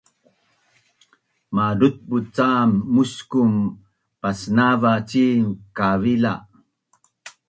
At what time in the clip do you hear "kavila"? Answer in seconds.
5.77-6.33